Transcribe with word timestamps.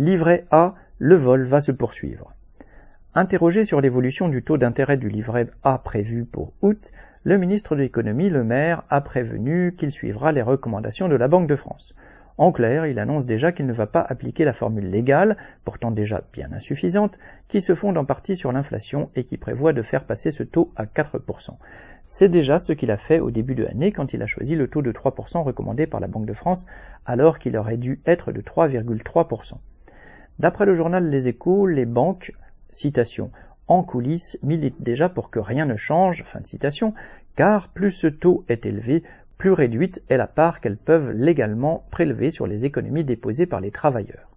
livret 0.00 0.46
A, 0.50 0.76
le 0.98 1.14
vol 1.14 1.44
va 1.44 1.60
se 1.60 1.72
poursuivre. 1.72 2.32
Interrogé 3.14 3.64
sur 3.64 3.82
l'évolution 3.82 4.30
du 4.30 4.42
taux 4.42 4.56
d'intérêt 4.56 4.96
du 4.96 5.10
livret 5.10 5.48
A 5.62 5.76
prévu 5.76 6.24
pour 6.24 6.54
août, 6.62 6.90
le 7.24 7.36
ministre 7.36 7.76
de 7.76 7.82
l'économie, 7.82 8.30
Le 8.30 8.42
Maire, 8.42 8.82
a 8.88 9.02
prévenu 9.02 9.74
qu'il 9.76 9.92
suivra 9.92 10.32
les 10.32 10.40
recommandations 10.40 11.10
de 11.10 11.16
la 11.16 11.28
Banque 11.28 11.48
de 11.48 11.54
France. 11.54 11.94
En 12.38 12.50
clair, 12.50 12.86
il 12.86 12.98
annonce 12.98 13.26
déjà 13.26 13.52
qu'il 13.52 13.66
ne 13.66 13.74
va 13.74 13.86
pas 13.86 14.00
appliquer 14.00 14.46
la 14.46 14.54
formule 14.54 14.88
légale, 14.88 15.36
pourtant 15.66 15.90
déjà 15.90 16.22
bien 16.32 16.50
insuffisante, 16.50 17.18
qui 17.48 17.60
se 17.60 17.74
fonde 17.74 17.98
en 17.98 18.06
partie 18.06 18.36
sur 18.36 18.52
l'inflation 18.52 19.10
et 19.14 19.24
qui 19.24 19.36
prévoit 19.36 19.74
de 19.74 19.82
faire 19.82 20.04
passer 20.04 20.30
ce 20.30 20.44
taux 20.44 20.72
à 20.76 20.86
4%. 20.86 21.58
C'est 22.06 22.30
déjà 22.30 22.58
ce 22.58 22.72
qu'il 22.72 22.90
a 22.90 22.96
fait 22.96 23.20
au 23.20 23.30
début 23.30 23.54
de 23.54 23.64
l'année 23.64 23.92
quand 23.92 24.14
il 24.14 24.22
a 24.22 24.26
choisi 24.26 24.56
le 24.56 24.68
taux 24.68 24.80
de 24.80 24.92
3% 24.92 25.42
recommandé 25.42 25.86
par 25.86 26.00
la 26.00 26.08
Banque 26.08 26.24
de 26.24 26.32
France, 26.32 26.64
alors 27.04 27.38
qu'il 27.38 27.54
aurait 27.58 27.76
dû 27.76 28.00
être 28.06 28.32
de 28.32 28.40
3,3%. 28.40 29.58
D'après 30.40 30.64
le 30.64 30.72
journal 30.72 31.04
Les 31.04 31.28
Échos, 31.28 31.66
les 31.66 31.84
banques, 31.84 32.32
citation, 32.70 33.30
en 33.68 33.82
coulisses 33.82 34.38
militent 34.42 34.80
déjà 34.82 35.10
pour 35.10 35.28
que 35.28 35.38
rien 35.38 35.66
ne 35.66 35.76
change, 35.76 36.22
fin 36.22 36.40
de 36.40 36.46
citation, 36.46 36.94
car 37.36 37.68
plus 37.68 37.90
ce 37.90 38.06
taux 38.06 38.42
est 38.48 38.64
élevé, 38.64 39.02
plus 39.36 39.52
réduite 39.52 40.02
est 40.08 40.16
la 40.16 40.26
part 40.26 40.62
qu'elles 40.62 40.78
peuvent 40.78 41.10
légalement 41.10 41.84
prélever 41.90 42.30
sur 42.30 42.46
les 42.46 42.64
économies 42.64 43.04
déposées 43.04 43.44
par 43.44 43.60
les 43.60 43.70
travailleurs. 43.70 44.30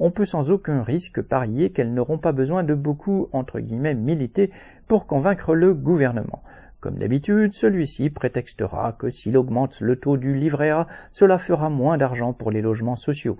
On 0.00 0.10
peut 0.10 0.24
sans 0.24 0.50
aucun 0.50 0.82
risque 0.82 1.22
parier 1.22 1.70
qu'elles 1.70 1.94
n'auront 1.94 2.18
pas 2.18 2.32
besoin 2.32 2.64
de 2.64 2.74
beaucoup 2.74 3.28
entre 3.30 3.60
guillemets 3.60 3.94
militer 3.94 4.50
pour 4.88 5.06
convaincre 5.06 5.54
le 5.54 5.72
gouvernement. 5.72 6.42
Comme 6.80 6.98
d'habitude, 6.98 7.52
celui-ci 7.52 8.10
prétextera 8.10 8.92
que 8.92 9.08
s'il 9.08 9.36
augmente 9.36 9.80
le 9.82 9.94
taux 9.94 10.16
du 10.16 10.34
livret 10.34 10.70
A, 10.70 10.88
cela 11.12 11.38
fera 11.38 11.70
moins 11.70 11.96
d'argent 11.96 12.32
pour 12.32 12.50
les 12.50 12.60
logements 12.60 12.96
sociaux. 12.96 13.38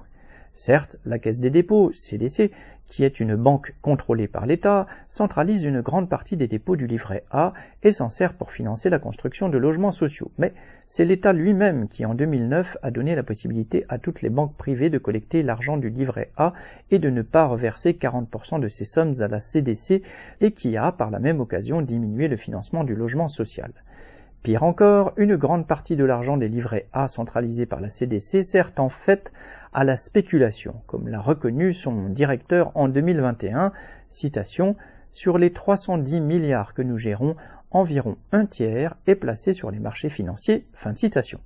Certes, 0.54 0.96
la 1.04 1.18
Caisse 1.18 1.40
des 1.40 1.50
dépôts, 1.50 1.92
CDC, 1.92 2.50
qui 2.86 3.04
est 3.04 3.20
une 3.20 3.36
banque 3.36 3.74
contrôlée 3.82 4.28
par 4.28 4.46
l'État, 4.46 4.86
centralise 5.08 5.64
une 5.64 5.82
grande 5.82 6.08
partie 6.08 6.36
des 6.36 6.48
dépôts 6.48 6.74
du 6.74 6.86
livret 6.86 7.24
A 7.30 7.52
et 7.82 7.92
s'en 7.92 8.08
sert 8.08 8.34
pour 8.34 8.50
financer 8.50 8.90
la 8.90 8.98
construction 8.98 9.48
de 9.48 9.58
logements 9.58 9.90
sociaux. 9.90 10.30
Mais 10.38 10.54
c'est 10.86 11.04
l'État 11.04 11.32
lui-même 11.32 11.86
qui, 11.86 12.06
en 12.06 12.14
2009, 12.14 12.78
a 12.82 12.90
donné 12.90 13.14
la 13.14 13.22
possibilité 13.22 13.84
à 13.88 13.98
toutes 13.98 14.22
les 14.22 14.30
banques 14.30 14.56
privées 14.56 14.90
de 14.90 14.98
collecter 14.98 15.42
l'argent 15.42 15.76
du 15.76 15.90
livret 15.90 16.30
A 16.36 16.54
et 16.90 16.98
de 16.98 17.10
ne 17.10 17.22
pas 17.22 17.46
reverser 17.46 17.92
40% 17.92 18.58
de 18.58 18.68
ces 18.68 18.84
sommes 18.84 19.14
à 19.20 19.28
la 19.28 19.40
CDC 19.40 20.02
et 20.40 20.52
qui 20.52 20.76
a, 20.76 20.90
par 20.92 21.10
la 21.10 21.18
même 21.18 21.40
occasion, 21.40 21.82
diminué 21.82 22.26
le 22.26 22.36
financement 22.36 22.84
du 22.84 22.94
logement 22.94 23.28
social. 23.28 23.72
Pire 24.44 24.62
encore, 24.62 25.12
une 25.16 25.36
grande 25.36 25.66
partie 25.66 25.96
de 25.96 26.04
l'argent 26.04 26.36
des 26.36 26.48
livrets 26.48 26.86
A 26.92 27.08
centralisés 27.08 27.66
par 27.66 27.80
la 27.80 27.90
CDC 27.90 28.44
sert 28.44 28.70
en 28.78 28.88
fait 28.88 29.32
à 29.72 29.82
la 29.82 29.96
spéculation, 29.96 30.80
comme 30.86 31.08
l'a 31.08 31.20
reconnu 31.20 31.72
son 31.72 32.08
directeur 32.08 32.70
en 32.76 32.88
2021, 32.88 33.72
citation, 34.08 34.76
Sur 35.10 35.38
les 35.38 35.50
310 35.50 36.20
milliards 36.20 36.72
que 36.72 36.82
nous 36.82 36.98
gérons, 36.98 37.34
environ 37.72 38.16
un 38.30 38.46
tiers 38.46 38.96
est 39.08 39.16
placé 39.16 39.52
sur 39.52 39.72
les 39.72 39.80
marchés 39.80 40.08
financiers. 40.08 40.66
Fin 40.72 40.92
de 40.92 40.98
citation. 40.98 41.40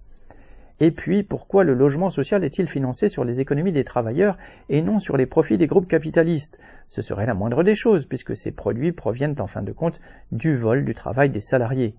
Et 0.79 0.91
puis, 0.91 1.23
pourquoi 1.23 1.65
le 1.65 1.73
logement 1.73 2.11
social 2.11 2.45
est-il 2.45 2.67
financé 2.67 3.09
sur 3.09 3.25
les 3.25 3.41
économies 3.41 3.73
des 3.73 3.85
travailleurs 3.85 4.37
et 4.69 4.83
non 4.83 4.99
sur 4.99 5.17
les 5.17 5.27
profits 5.27 5.57
des 5.57 5.67
groupes 5.67 5.89
capitalistes? 5.89 6.61
Ce 6.89 7.01
serait 7.01 7.27
la 7.27 7.35
moindre 7.35 7.63
des 7.63 7.75
choses, 7.75 8.05
puisque 8.05 8.37
ces 8.37 8.53
produits 8.53 8.93
proviennent 8.93 9.41
en 9.41 9.47
fin 9.47 9.63
de 9.63 9.73
compte 9.73 10.03
du 10.31 10.55
vol 10.55 10.85
du 10.85 10.93
travail 10.93 11.31
des 11.31 11.41
salariés. 11.41 11.95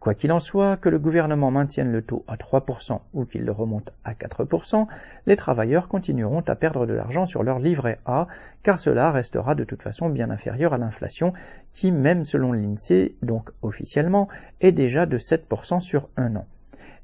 Quoi 0.00 0.14
qu'il 0.14 0.32
en 0.32 0.40
soit, 0.40 0.78
que 0.78 0.88
le 0.88 0.98
gouvernement 0.98 1.50
maintienne 1.50 1.92
le 1.92 2.00
taux 2.00 2.24
à 2.26 2.36
3% 2.36 3.00
ou 3.12 3.26
qu'il 3.26 3.44
le 3.44 3.52
remonte 3.52 3.92
à 4.02 4.14
4%, 4.14 4.86
les 5.26 5.36
travailleurs 5.36 5.88
continueront 5.88 6.40
à 6.40 6.56
perdre 6.56 6.86
de 6.86 6.94
l'argent 6.94 7.26
sur 7.26 7.42
leur 7.42 7.58
livret 7.58 7.98
A, 8.06 8.26
car 8.62 8.80
cela 8.80 9.12
restera 9.12 9.54
de 9.54 9.64
toute 9.64 9.82
façon 9.82 10.08
bien 10.08 10.30
inférieur 10.30 10.72
à 10.72 10.78
l'inflation, 10.78 11.34
qui, 11.74 11.92
même 11.92 12.24
selon 12.24 12.54
l'INSEE, 12.54 13.14
donc 13.20 13.50
officiellement, 13.60 14.28
est 14.62 14.72
déjà 14.72 15.04
de 15.04 15.18
7% 15.18 15.80
sur 15.80 16.08
un 16.16 16.34
an. 16.34 16.46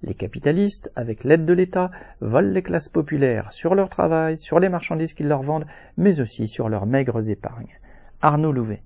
Les 0.03 0.15
capitalistes, 0.15 0.91
avec 0.97 1.23
l'aide 1.23 1.45
de 1.45 1.53
l'État, 1.53 1.91
volent 2.23 2.51
les 2.51 2.63
classes 2.63 2.89
populaires 2.89 3.53
sur 3.53 3.75
leur 3.75 3.91
travail, 3.91 4.39
sur 4.39 4.59
les 4.59 4.71
marchandises 4.71 5.13
qu'ils 5.13 5.29
leur 5.29 5.43
vendent, 5.43 5.67
mais 5.99 6.19
aussi 6.21 6.49
sur 6.49 6.71
leurs 6.71 6.87
maigres 6.87 7.29
épargnes. 7.29 7.79
Arnaud 8.23 8.53
Louvet. 8.53 8.83